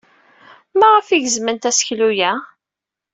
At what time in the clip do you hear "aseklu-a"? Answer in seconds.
1.69-2.31